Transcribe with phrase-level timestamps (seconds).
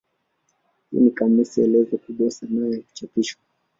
[0.91, 3.41] Hii ni kamusi elezo kubwa sana ya kuchapishwa.